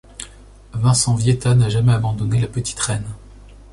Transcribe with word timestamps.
Vincent 0.73 1.13
Vitetta 1.13 1.53
n'a 1.53 1.69
jamais 1.69 1.91
abandonné 1.93 2.41
la 2.41 2.47
petite 2.47 2.79
reine. 2.79 3.05